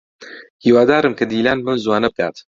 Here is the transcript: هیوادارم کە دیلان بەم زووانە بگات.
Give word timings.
هیوادارم 0.65 1.13
کە 1.19 1.23
دیلان 1.31 1.59
بەم 1.65 1.77
زووانە 1.83 2.09
بگات. 2.13 2.37